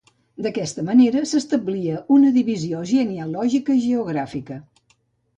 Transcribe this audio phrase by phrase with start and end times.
[0.43, 4.57] D'aquesta manera, s'establia una divisió genealògica i geogràfica.